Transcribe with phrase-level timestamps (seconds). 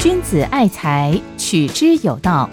[0.00, 2.48] 君子爱财，取之有道。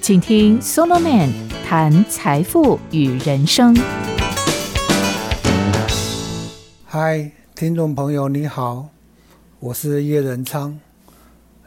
[0.00, 1.30] 请听 Solomon
[1.64, 3.76] 谈财富与人生。
[6.84, 8.88] 嗨，听众朋友，你好，
[9.60, 10.78] 我是叶仁昌。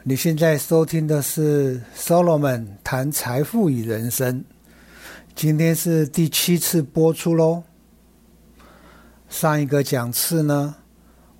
[0.02, 4.44] 你现在收听的是 Solomon 谈财富与人生。
[5.34, 7.64] 今天是第七次播出喽。
[9.28, 10.76] 上一个讲次呢，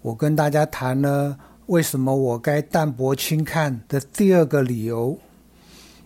[0.06, 1.36] 我跟大家谈了
[1.66, 5.18] 为什么我该淡泊轻看的第二个理由。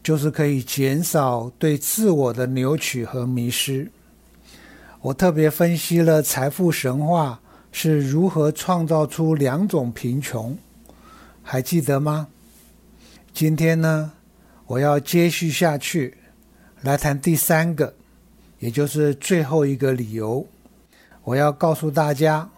[0.03, 3.91] 就是可以减少对自我的扭曲和迷失。
[5.03, 7.39] 我特别分析了财富神话
[7.71, 10.57] 是如何创造出两种贫穷，
[11.43, 12.29] 还记得吗？
[13.35, 14.13] 今天呢，
[14.67, 16.17] 我要接续下去，
[16.81, 17.93] 来谈第三个，
[18.61, 20.47] 也就是最后一个理由。
[21.25, 22.49] 我要告诉大家，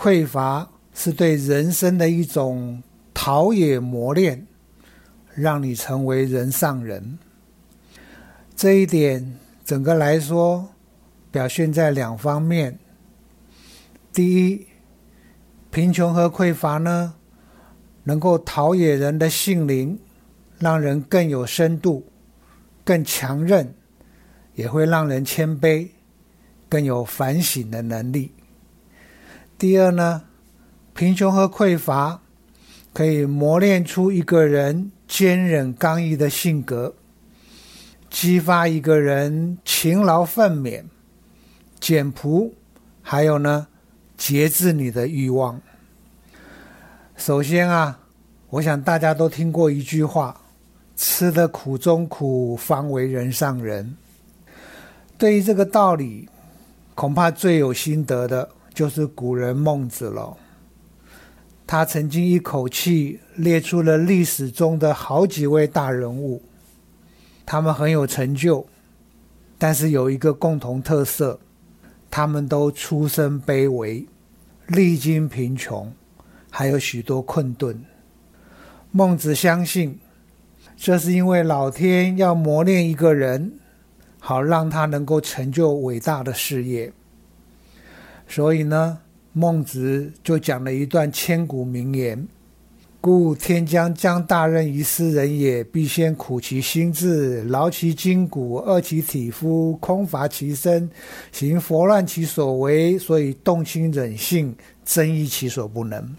[0.00, 2.80] 匮乏是对人生的一种
[3.12, 4.46] 陶冶磨练。
[5.34, 7.16] 让你成为人上人，
[8.56, 10.70] 这一点整个来说，
[11.30, 12.76] 表现在两方面。
[14.12, 14.66] 第一，
[15.70, 17.14] 贫穷和匮乏呢，
[18.02, 19.96] 能够陶冶人的性灵，
[20.58, 22.04] 让人更有深度、
[22.84, 23.72] 更强韧，
[24.56, 25.90] 也会让人谦卑，
[26.68, 28.32] 更有反省的能力。
[29.58, 30.22] 第二呢，
[30.94, 32.22] 贫穷和匮乏
[32.92, 34.92] 可以磨练出一个人。
[35.08, 36.94] 坚韧刚毅的性格，
[38.10, 40.84] 激发一个人勤劳奋勉、
[41.80, 42.52] 简朴，
[43.00, 43.68] 还有呢，
[44.18, 45.58] 节制你的欲望。
[47.16, 48.00] 首先啊，
[48.50, 50.38] 我想大家都听过一句话
[50.94, 53.96] ：“吃得苦中苦，方为人上人。”
[55.16, 56.28] 对于这个道理，
[56.94, 60.36] 恐怕最有心得的就是古人孟子了。
[61.66, 66.40] 他曾经一口气列出了历史中的好几位大人物，
[67.44, 68.64] 他们很有成就，
[69.58, 71.40] 但是有一个共同特色，
[72.08, 74.06] 他们都出身卑微，
[74.68, 75.92] 历经贫穷，
[76.48, 77.76] 还有许多困顿。
[78.92, 79.98] 孟子相信，
[80.76, 83.54] 这是因为老天要磨练一个人，
[84.20, 86.92] 好让他能够成就伟大的事业，
[88.28, 88.98] 所以呢。
[89.34, 92.26] 孟子就讲了一段千古名言
[93.00, 100.90] ：“故天将降大任于斯人也，必先苦其心志，劳其筋骨，饿其体肤，空乏其身，
[101.30, 104.52] 行拂乱其所为，所以动心忍性，
[104.82, 106.16] 增益其所不能。”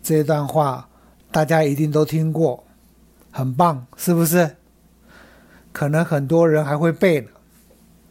[0.00, 0.88] 这段话
[1.32, 2.62] 大家一定都听过，
[3.32, 4.48] 很棒，是不是？
[5.72, 7.28] 可能很多人还会背呢。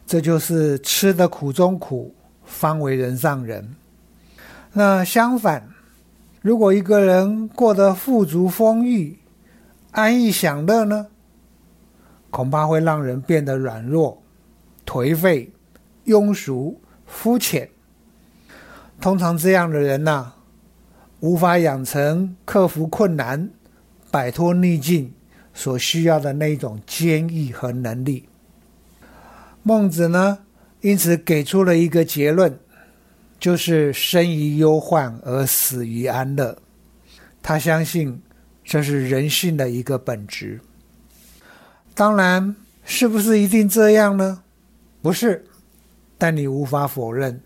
[0.04, 2.12] 这就是吃的苦中苦，
[2.50, 3.76] 方为人上人。
[4.72, 5.68] 那相反，
[6.42, 9.18] 如果一个人过得富足丰裕、
[9.92, 11.06] 安逸享乐呢，
[12.30, 14.22] 恐怕会让人变得软弱、
[14.84, 15.52] 颓废、
[16.04, 17.70] 庸俗、肤浅。
[19.00, 20.32] 通常这样的人呐，
[21.20, 23.48] 无法养成克服困难、
[24.10, 25.12] 摆脱逆境
[25.54, 28.28] 所需要的那种坚毅和能力。
[29.62, 30.38] 孟子呢，
[30.80, 32.58] 因此给出了一个结论。
[33.38, 36.58] 就是生于忧患而死于安乐，
[37.40, 38.20] 他相信
[38.62, 40.60] 这是人性的一个本质。
[41.94, 42.54] 当然，
[42.84, 44.42] 是不是一定这样呢？
[45.00, 45.46] 不是，
[46.18, 47.40] 但你无法否认，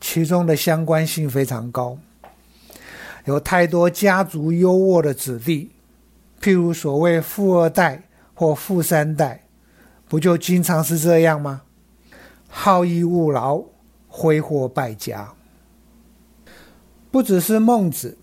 [0.00, 1.98] 其中的相关性非常高。
[3.24, 5.72] 有太多家族优渥的子弟，
[6.40, 9.42] 譬如所谓富二代或富三代，
[10.08, 11.62] 不就经常是这样吗？
[12.56, 13.64] 好逸恶劳。
[14.16, 15.34] 挥霍败家，
[17.10, 18.16] 不只是孟子，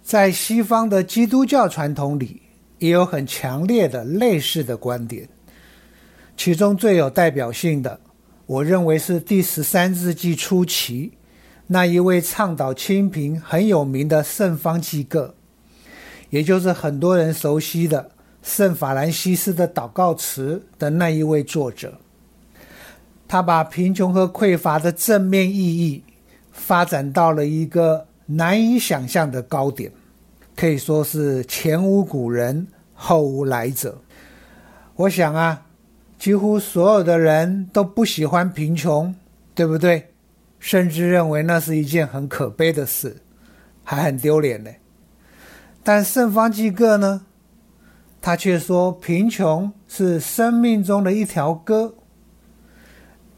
[0.00, 2.42] 在西方的基督教传统里，
[2.78, 5.28] 也有很强烈的类似的观点。
[6.36, 7.98] 其中最有代表性的，
[8.46, 11.14] 我认为是第十三世纪初期
[11.66, 15.34] 那一位倡导清贫很有名的圣方济各，
[16.30, 18.12] 也就是很多人熟悉的
[18.44, 21.98] 圣法兰西斯的祷告词的那一位作者。
[23.28, 26.02] 他把贫穷和匮乏的正面意义
[26.52, 29.90] 发展到了一个难以想象的高点，
[30.54, 34.00] 可以说是前无古人后无来者。
[34.94, 35.66] 我想啊，
[36.18, 39.14] 几乎所有的人都不喜欢贫穷，
[39.54, 40.12] 对不对？
[40.58, 43.16] 甚至认为那是一件很可悲的事，
[43.84, 44.70] 还很丢脸呢。
[45.84, 47.26] 但圣方济各呢，
[48.20, 51.94] 他却说贫穷是生命中的一条歌。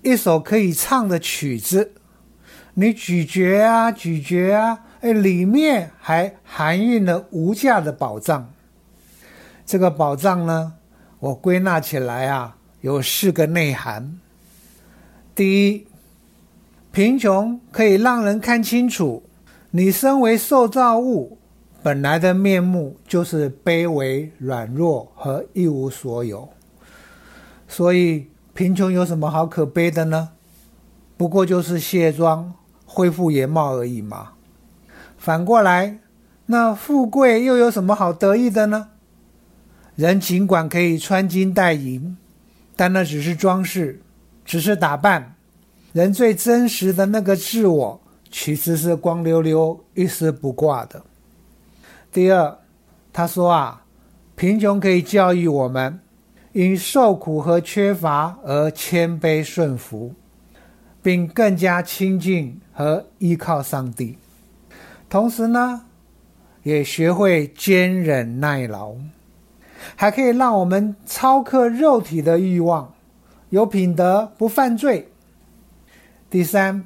[0.02, 1.92] 一首可以唱的曲子，
[2.74, 8.52] 你咀嚼啊咀嚼啊，哎，里面还含蕴了无价的宝藏。
[9.66, 10.74] 这个宝藏呢，
[11.18, 14.18] 我归纳起来啊，有四个内涵。
[15.34, 15.86] 第一，
[16.90, 19.22] 贫穷可以让人看清楚，
[19.70, 21.38] 你身为受造物
[21.82, 26.48] 本来的面目就是卑微、软弱和一无所有。
[27.66, 28.28] 所以，
[28.58, 30.30] 贫穷有什么好可悲的呢？
[31.16, 34.30] 不过就是卸妆、恢复原貌而已嘛。
[35.16, 36.00] 反过来，
[36.46, 38.88] 那富贵又有什么好得意的呢？
[39.94, 42.16] 人尽管可以穿金戴银，
[42.74, 44.02] 但那只是装饰，
[44.44, 45.36] 只是打扮。
[45.92, 51.00] 人最真实的那个自我，其实是光溜溜、一丝不挂的。
[52.10, 52.58] 第二，
[53.12, 53.84] 他说啊，
[54.34, 56.00] 贫穷可以教育我们，
[56.52, 60.14] 因受苦和缺乏而谦卑顺服，
[61.02, 64.18] 并更加亲近和依靠上帝。
[65.08, 65.82] 同时呢，
[66.62, 68.94] 也学会坚忍耐劳。
[69.94, 72.92] 还可以让我们超克肉体的欲望，
[73.50, 75.08] 有品德，不犯罪。
[76.28, 76.84] 第三，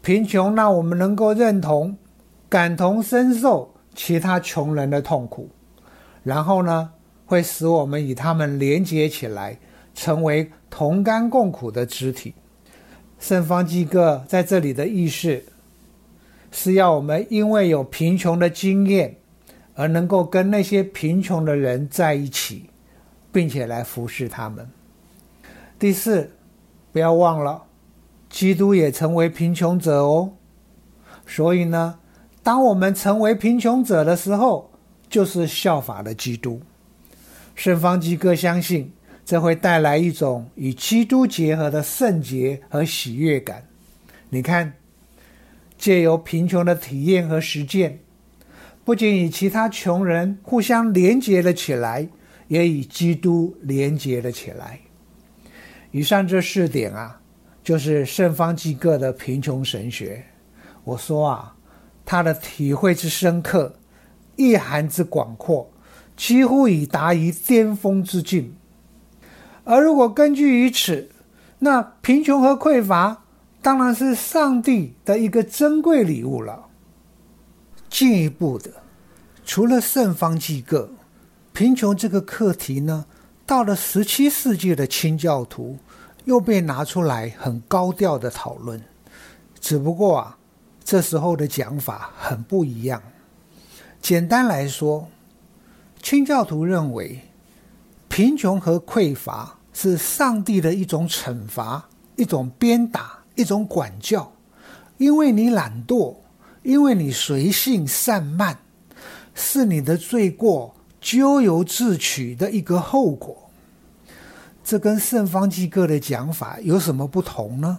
[0.00, 1.96] 贫穷让我们能够认同、
[2.48, 5.50] 感同身受其他穷人的痛苦，
[6.22, 6.90] 然后呢，
[7.30, 9.56] 会使我们与他们连接起来，
[9.94, 12.34] 成为同甘共苦的肢体。
[13.20, 15.40] 圣方济各在这里的意思，
[16.50, 19.14] 是要我们因为有贫穷的经验。
[19.76, 22.68] 而能够跟那些贫穷的人在一起，
[23.32, 24.68] 并且来服侍他们。
[25.78, 26.30] 第四，
[26.92, 27.62] 不要忘了，
[28.28, 30.32] 基督也成为贫穷者哦。
[31.24, 31.98] 所以呢，
[32.42, 34.70] 当我们成为贫穷者的时候，
[35.08, 36.60] 就是效法了基督。
[37.60, 38.90] 圣方济各相信，
[39.22, 43.62] 这会带来一种与基督结合的圣洁和喜悦感。
[44.30, 44.72] 你看，
[45.76, 47.98] 借由贫穷的体验和实践。
[48.82, 52.08] 不仅与其他穷人互相连结了起来，
[52.48, 54.80] 也与基督连结了起来。
[55.90, 57.20] 以上这四点啊，
[57.62, 60.24] 就是圣方济各的贫穷神学。
[60.82, 61.54] 我说啊，
[62.06, 63.74] 他的体会之深刻，
[64.36, 65.70] 意涵之广阔，
[66.20, 68.54] 几乎已达于巅峰之境。
[69.64, 71.08] 而如果根据于此，
[71.60, 73.24] 那贫穷和匮乏
[73.62, 76.66] 当然是上帝的一个珍贵礼物了。
[77.88, 78.70] 进一步的，
[79.46, 80.90] 除了圣方济各，
[81.54, 83.06] 贫穷这个课题呢，
[83.46, 85.78] 到了十七世纪的清教徒
[86.26, 88.78] 又被拿出来很高调的讨论。
[89.58, 90.36] 只不过啊，
[90.84, 93.02] 这时候的讲法很不一样。
[94.02, 95.08] 简单来说，
[96.10, 97.20] 清教徒认为，
[98.08, 104.32] 贫穷和匮乏是上帝的一种惩罚、一种鞭打、一种管教，
[104.98, 106.16] 因为你懒惰。
[106.64, 108.58] 因为你随性散漫，
[109.36, 113.48] 是你的罪过咎由自取的一个后果。
[114.64, 117.78] 这跟圣方济各的讲法有什么不同呢？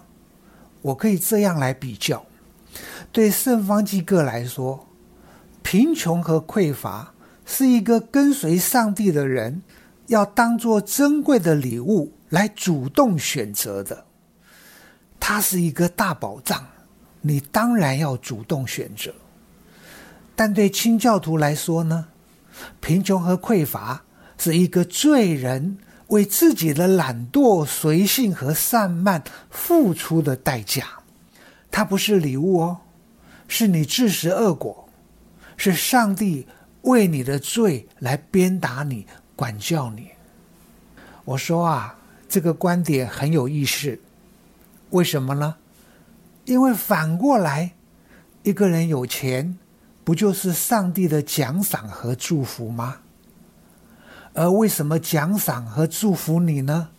[0.82, 2.26] 我可以这样来比较：
[3.12, 4.88] 对圣方济各来说，
[5.62, 7.11] 贫穷和匮乏
[7.54, 9.62] 是一个跟随上帝的人
[10.08, 14.06] 要当做珍贵的礼物来主动选择的，
[15.20, 16.66] 它是一个大宝藏。
[17.20, 19.14] 你当然要主动选择，
[20.34, 22.08] 但对清教徒来说呢，
[22.80, 24.02] 贫穷和匮乏
[24.38, 25.78] 是一个罪人
[26.08, 30.86] 为自己的懒惰、随性和散漫付出的代价。
[31.70, 32.78] 它不是礼物哦，
[33.50, 34.88] 是你自食恶果，
[35.58, 36.48] 是上帝
[36.84, 40.12] 为你的罪来鞭打你、管教你。
[41.24, 41.98] 我说啊，
[42.28, 44.00] 这个观点很有意思，
[44.90, 45.56] 为什么呢？
[46.46, 47.74] 因为反过来，
[48.44, 49.58] 一个人有钱，
[50.04, 52.98] 不就是上帝的奖赏和祝福吗？
[54.34, 56.90] 而为什么奖赏和祝福你呢？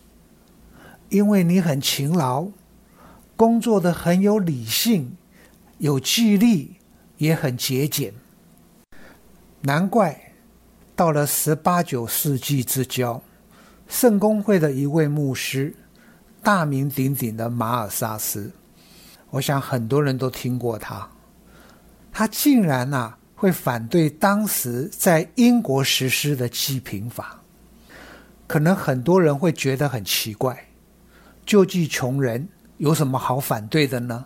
[1.09, 2.47] 因为你很勤劳，
[3.35, 5.17] 工作的很有理性，
[5.79, 6.75] 有纪律，
[7.17, 8.13] 也很节俭。
[9.65, 10.33] 难怪
[10.93, 13.21] 到了十八九世纪之交，
[13.87, 15.73] 圣公会的一位牧师，
[16.41, 18.51] 大名鼎鼎的马尔萨斯。
[19.29, 21.09] 我想很多人都听过他，
[22.11, 27.39] 他竟然呐会反对当时在英国实施的济贫法，
[28.45, 30.67] 可能很多人会觉得很奇怪，
[31.45, 34.25] 救济穷人有什么好反对的呢？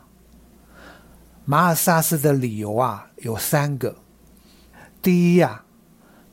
[1.45, 3.95] 马尔萨斯的理由啊有三个，
[5.01, 5.63] 第一呀，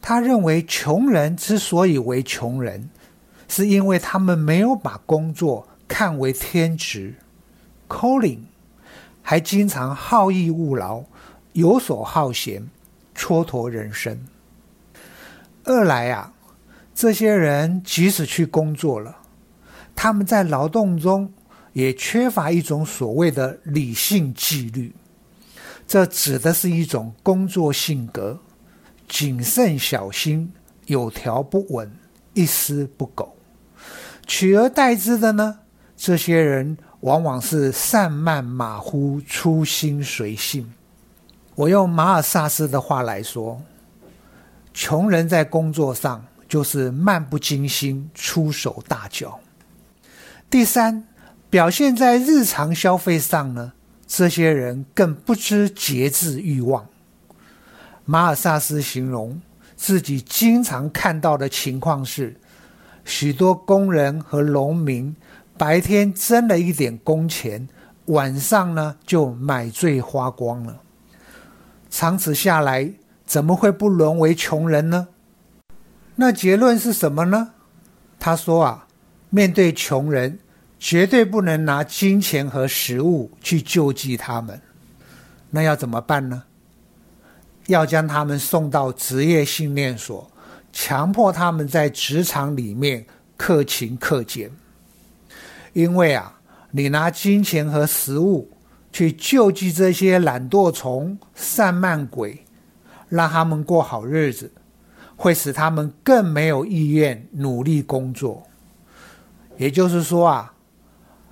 [0.01, 2.91] 他认为穷人之所以为穷人，
[3.49, 7.15] 是因为他们没有把工作看为天职
[7.89, 8.39] ，calling。
[9.27, 11.03] 还经常好逸恶劳，
[11.55, 12.69] 游手好闲，
[13.17, 14.19] 蹉跎人生；
[15.65, 16.35] 二来啊，
[16.95, 19.17] 这些人即使去工作了，
[19.97, 21.33] 他们在劳动中
[21.73, 24.95] 也缺乏一种所谓的理性纪律。
[25.87, 28.39] 这指的是一种工作性格，
[29.09, 30.53] 谨慎小心，
[30.87, 31.91] 有条不紊，
[32.33, 33.35] 一丝不苟。
[34.27, 35.59] 取而代之的呢，
[35.97, 40.73] 这些人往往是散漫马虎、粗心随性。
[41.55, 43.61] 我用马尔萨斯的话来说，
[44.73, 49.39] 穷人在工作上就是漫不经心、出手大脚。
[50.51, 51.07] 第三，
[51.51, 53.73] 表现在日常消费上呢？
[54.07, 56.87] 这些人更不知节制欲望。
[58.05, 59.41] 马尔萨斯形容
[59.77, 62.37] 自己经常看到的情况是，
[63.05, 65.15] 许多工人和农民
[65.57, 67.69] 白天挣了一点工钱，
[68.07, 70.81] 晚上呢就买醉花光了。
[71.91, 72.93] 长此下来，
[73.25, 75.09] 怎么会不沦为穷人呢？
[76.17, 77.53] 那结论是什么呢？
[78.19, 78.87] 他说啊，
[79.31, 80.39] 面对穷人。
[80.77, 84.61] 绝对不能拿金钱和食物去救济他们，
[85.49, 86.43] 那要怎么办呢？
[87.67, 90.31] 要将他们送到职业训练所，
[90.73, 93.07] 强迫他们在职场里面
[93.37, 94.51] 克勤克俭。
[95.73, 96.41] 因为啊，
[96.71, 98.51] 你拿金钱和食物
[98.93, 102.45] 去救济这些懒惰虫、散漫鬼，
[103.09, 104.53] 让他们过好日子，
[105.17, 108.43] 会使他们更没有意愿努力工作。
[109.57, 110.51] 也就是说啊。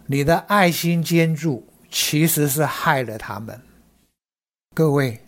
[0.07, 3.59] 你的爱心捐助其实是害了他们。
[4.75, 5.23] 各位，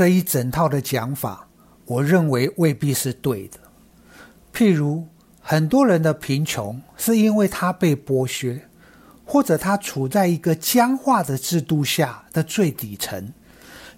[0.00, 1.46] 这一整套的讲法，
[1.84, 3.58] 我认为未必是对的。
[4.50, 5.06] 譬如，
[5.42, 8.66] 很多人的贫穷是因为他被剥削，
[9.26, 13.30] 或者他处在一个僵化的制度下的最底层，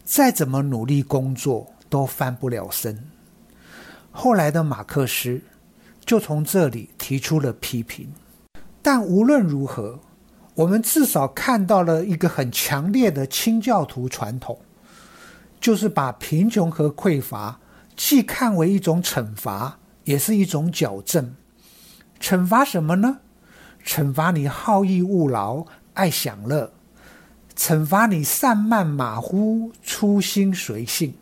[0.05, 2.99] 再怎么努力工作都翻不了身。
[4.11, 5.41] 后来的马克思
[6.05, 8.13] 就从这里提出了批评。
[8.83, 10.01] 但无论如何。
[10.55, 14.61] 我们至少看到了一个很强烈的清教徒传统，
[15.63, 17.61] 就是把贫穷和匮乏
[17.95, 21.37] 既看为一种惩罚，也是一种矫正。
[22.21, 23.21] 惩罚什么呢？
[23.87, 25.65] 惩罚你好逸恶劳、
[25.95, 26.73] 爱享乐；
[27.57, 31.15] 惩罚你散漫马虎、粗心随性。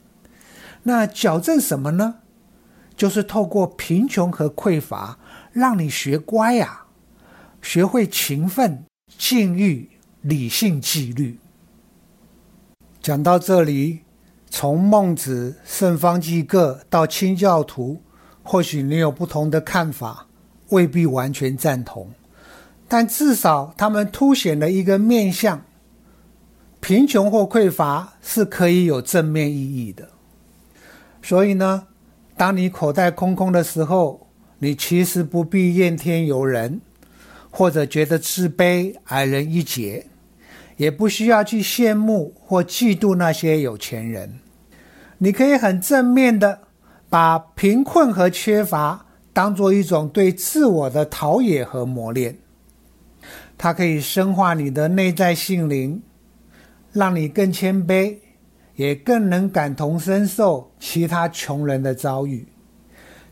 [0.85, 2.17] 那矫正什么呢？
[2.97, 5.19] 就是透过贫穷和匮乏，
[5.53, 6.87] 让你学乖呀，
[7.61, 8.87] 学会勤奋。
[9.19, 9.91] 禁欲、
[10.23, 11.39] 理性、纪律。
[13.03, 14.01] 讲到这里，
[14.51, 18.03] 从孟子、圣方济各到清教徒，
[18.43, 20.27] 或许你有不同的看法，
[20.69, 22.11] 未必完全赞同，
[22.87, 25.63] 但至少他们凸显了一个面相：
[26.81, 30.09] 贫穷或匮乏是可以有正面意义的。
[31.23, 31.87] 所以呢，
[32.37, 34.27] 当你口袋空空的时候，
[34.59, 36.81] 你其实不必怨天尤人。
[37.53, 40.07] 或者觉得自卑、矮人一截，
[40.81, 44.39] 也不需要去羡慕或嫉妒那些有钱人。
[45.19, 46.61] 你可以很正面的
[47.11, 52.39] 把贫困和缺乏当做一种对自我的陶冶和磨练，
[53.59, 56.03] 它可以深化你的内在心灵，
[56.93, 58.17] 让你更谦卑，
[58.77, 62.49] 也更能感同身受其他穷人的遭遇。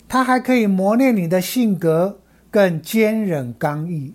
[0.07, 2.21] 它还可以磨练你的性格。
[2.51, 4.15] 更坚韧刚毅，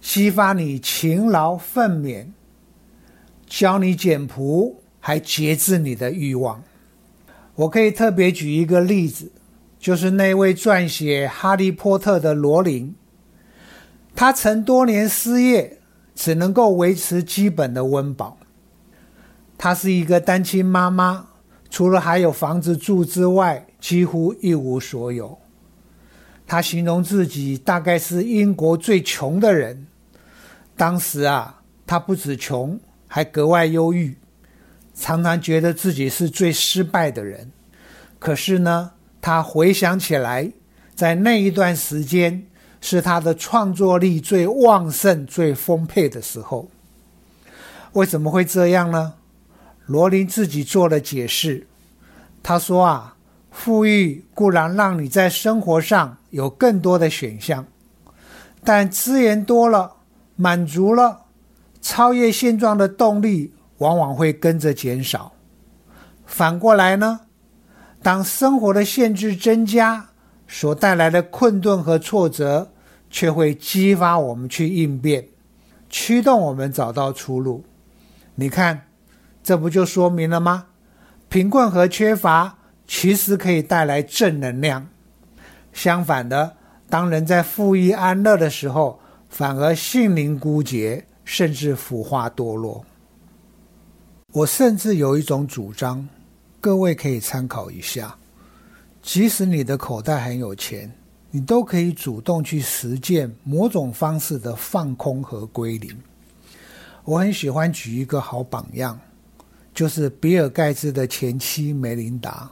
[0.00, 2.28] 激发你勤劳奋勉，
[3.48, 6.62] 教你简朴，还节制你的欲望。
[7.54, 9.32] 我可以特别举一个例子，
[9.80, 12.94] 就是那位撰写《哈利波特》的罗琳，
[14.14, 15.78] 他曾多年失业，
[16.14, 18.38] 只能够维持基本的温饱。
[19.56, 21.26] 她是一个单亲妈妈，
[21.68, 25.36] 除了还有房子住之外，几乎一无所有。
[26.46, 29.86] 他形容自己大概是英国最穷的人。
[30.76, 34.16] 当时啊，他不止穷，还格外忧郁，
[34.94, 37.50] 常常觉得自己是最失败的人。
[38.20, 40.52] 可是呢，他回想起来，
[40.94, 42.46] 在那一段时间
[42.80, 46.70] 是他的创作力最旺盛、最丰沛的时候。
[47.94, 49.14] 为什么会这样呢？
[49.86, 51.66] 罗琳自己做了解释。
[52.42, 53.14] 他说啊。
[53.50, 57.66] 富裕固然让你在生活上有更多的选项，
[58.62, 59.96] 但资源多了，
[60.36, 61.22] 满足了，
[61.80, 65.32] 超越现状的动力往往会跟着减少。
[66.26, 67.20] 反过来呢，
[68.02, 70.10] 当生活的限制增加，
[70.46, 72.70] 所带来的困顿和挫折，
[73.10, 75.28] 却会激发我们去应变，
[75.88, 77.64] 驱动我们找到出路。
[78.34, 78.82] 你看，
[79.42, 80.66] 这不就说明了吗？
[81.28, 84.88] 贫困和缺乏其实可以带来正能量。
[85.72, 86.56] 相反的，
[86.88, 92.82] 当人在富裕安乐的时候，反而心灵孤绝，甚至腐化堕落。
[94.32, 96.08] 我甚至有一种主张，
[96.58, 98.16] 各位可以参考一下。
[99.02, 100.90] 即使你的口袋很有钱，
[101.30, 105.94] 你都可以主动去实践某种方式的放空和归零。
[107.04, 108.98] 我很喜欢举一个好榜样，
[109.74, 112.50] 就是比尔盖茨的前妻梅琳达。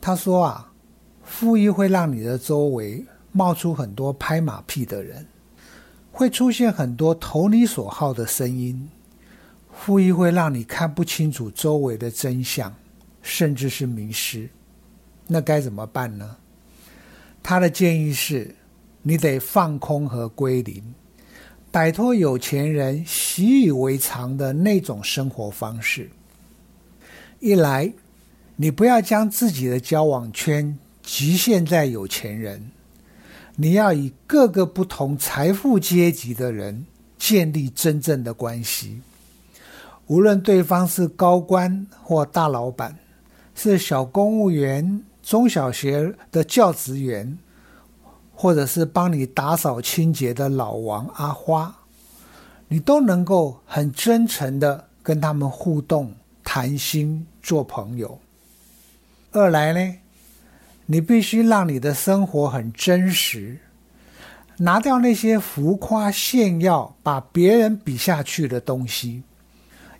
[0.00, 0.72] 他说啊，
[1.22, 5.24] 富裕会让你的周围冒出很多拍马屁的人。
[6.16, 8.88] 会出现很多投你所好的声音，
[9.72, 12.72] 富裕会让你看不清楚周围的真相，
[13.20, 14.48] 甚至是迷失。
[15.26, 16.36] 那该怎么办呢？
[17.42, 18.54] 他的建议是：
[19.02, 20.94] 你得放空和归零，
[21.72, 26.08] 摆脱有钱人习以为常的那种生活方式。
[27.40, 27.92] 一来，
[28.54, 32.70] 你不要将自己的交往圈局限在有钱人。
[33.56, 39.00] 你要以各个不同财富阶级的人建立真正的关系，
[40.08, 42.98] 无论对方是高官或大老板，
[43.54, 47.38] 是小公务员、中小学的教职员，
[48.34, 51.74] 或者是帮你打扫清洁的老王阿花，
[52.66, 58.18] 你都能够很真诚的跟他们互动、谈心、做朋友。
[59.30, 59.96] 二来呢？
[60.86, 63.58] 你必须让你的生活很真实，
[64.58, 69.22] 拿掉那些浮夸炫耀、把别人比下去的东西，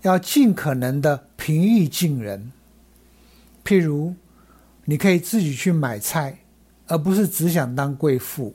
[0.02, 2.52] 要尽可能的平易近人。
[3.64, 4.14] 譬如，
[4.84, 6.40] 你可以自己去买菜，
[6.86, 8.54] 而不是只想当贵妇。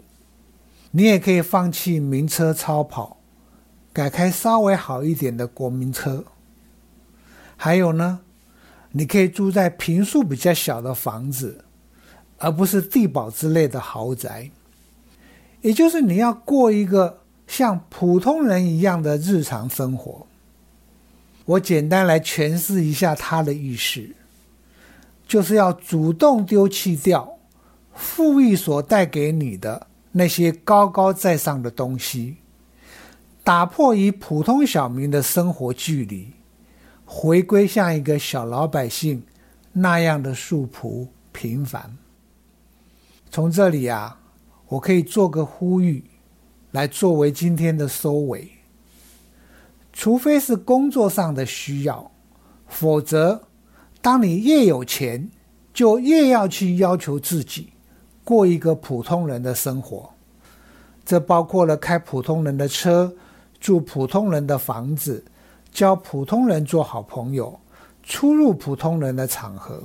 [0.92, 3.18] 你也可以放弃名车超跑，
[3.92, 6.26] 改开稍微好一点的国民车。
[7.58, 8.22] 还有呢，
[8.92, 11.66] 你可以住在平数比较小的房子。
[12.40, 14.50] 而不是地堡之类的豪宅，
[15.62, 20.26] 也就是你要过一个像普通人一样的日常生活。
[21.46, 24.08] 我简单来诠释一下他的意思，
[25.28, 27.38] 就是要主动丢弃掉
[27.94, 32.38] 富裕所带给你的那些高高在上的东西，
[33.44, 36.32] 打破与普通小民的生活距离，
[37.04, 39.22] 回归像一个小老百姓
[39.74, 41.98] 那样的素朴平凡。
[43.32, 44.20] 从这里啊，
[44.68, 46.04] 我可以做个呼吁，
[46.72, 48.50] 来作为今天的收尾。
[49.94, 52.10] 除非是工作上的需要，
[52.68, 53.44] 否则，
[54.02, 55.30] 当你越有钱，
[55.74, 57.70] 就越要去要求自己
[58.24, 60.10] 过一个普通人的生活。
[61.06, 63.14] 这包括了开普通人的车，
[63.60, 65.24] 住普通人的房子，
[65.72, 67.60] 交普通人做好朋友，
[68.02, 69.84] 出入普通人的场合。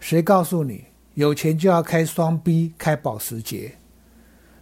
[0.00, 0.84] 谁告诉你？
[1.18, 3.72] 有钱就要开双 B，开保时捷。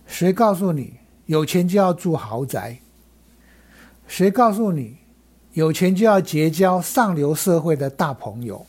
[0.07, 0.95] 谁告诉你
[1.27, 2.79] 有钱就要住豪宅？
[4.09, 4.97] 谁告诉你
[5.53, 8.65] 有钱就要结交上流社会的大朋友？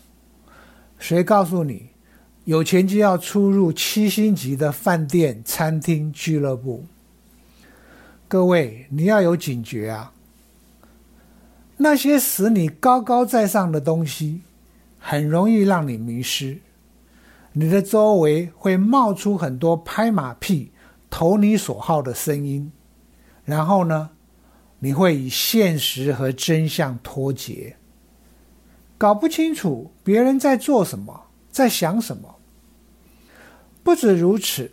[1.00, 1.88] 谁告诉你
[2.44, 6.84] 有钱就要出入七星级的饭店、餐厅、俱乐部？
[8.28, 10.12] 各位，你要有警觉啊！
[11.78, 14.42] 那些使你高高在上的东西，
[15.00, 16.60] 很容易让你迷失。
[17.60, 20.72] 你的周围会冒出很多拍马屁、
[21.10, 22.72] 投你所好的声音，
[23.46, 24.12] 然后呢，
[24.78, 27.76] 你会以现实和真相脱节，
[28.96, 32.36] 搞不清楚别人在做什么，在想什么。
[33.82, 34.70] 不止如此，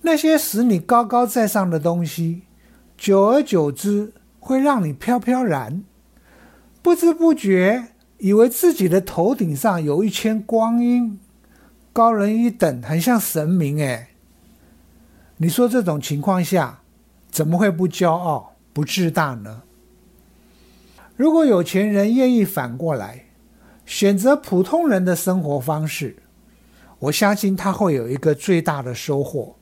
[0.00, 2.42] 那些使你高高在上的东西，
[2.96, 5.84] 久而久之会让你飘飘然，
[6.82, 11.20] 不知不觉以为自己的头顶上有一圈光阴。
[11.98, 14.10] 高人一等，很像神明哎。
[15.38, 16.78] 你说这种情况下，
[17.28, 19.62] 怎么会不骄傲、不自大呢？
[21.16, 23.24] 如果有钱人愿意反过来
[23.84, 26.14] 选择普通人的生活方式，
[27.00, 29.56] 我相信他会有一个最大的收获，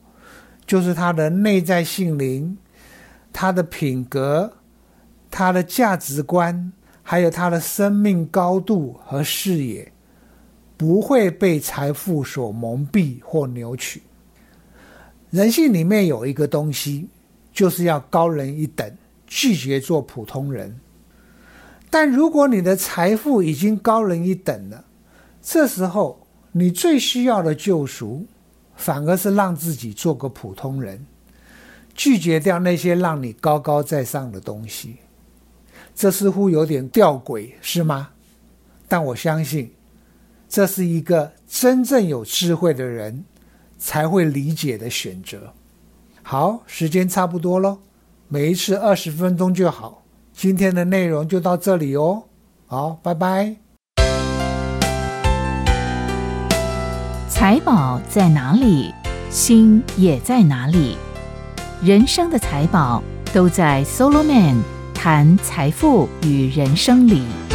[0.66, 2.59] 就是他的内在性灵、
[3.33, 4.53] 他的品格、
[5.31, 6.70] 他的价值观，
[7.03, 9.90] 还有他的生命高度和视野。
[10.76, 14.02] 不会被财富所蒙蔽或扭曲。
[15.30, 17.08] 人性里面有一个东西，
[17.52, 18.90] 就是要高人一等，
[19.26, 20.78] 拒绝做普通人。
[21.90, 24.84] 但如果你的财富已经高人一等了，
[25.42, 28.26] 这时候你最需要的救赎，
[28.74, 31.06] 反而是让自己做个普通人，
[31.94, 34.96] 拒绝掉那些让你高高在上的东西。
[35.94, 38.10] 这似乎有点吊诡，是吗？
[38.86, 39.72] 但我相信。
[40.48, 43.24] 这是一个真正有智慧的人
[43.78, 45.52] 才会理解的选择。
[46.22, 47.78] 好，时间差不多了，
[48.28, 50.02] 每一次二十分钟就好。
[50.32, 52.24] 今天的内容就到这里哦，
[52.66, 53.56] 好，拜拜。
[57.28, 58.92] 财宝在哪里，
[59.30, 60.96] 心也在哪里。
[61.82, 64.62] 人生的财宝都在 Solo Man
[64.94, 67.45] 谈财富与人生里。